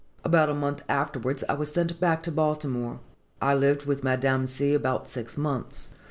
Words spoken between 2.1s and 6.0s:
to Baltimore. I lived with Madame C. about six months.